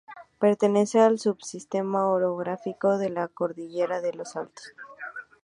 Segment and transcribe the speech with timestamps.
[0.39, 4.73] Pertenece al subsistema orográfico de la Cordillera de los Altos.